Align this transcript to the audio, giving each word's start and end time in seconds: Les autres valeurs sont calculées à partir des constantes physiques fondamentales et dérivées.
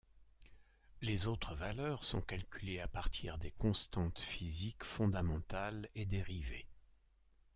Les 1.03 1.27
autres 1.27 1.53
valeurs 1.53 2.03
sont 2.03 2.21
calculées 2.21 2.79
à 2.79 2.87
partir 2.87 3.37
des 3.37 3.51
constantes 3.51 4.19
physiques 4.19 4.83
fondamentales 4.83 5.89
et 5.93 6.07
dérivées. 6.07 6.65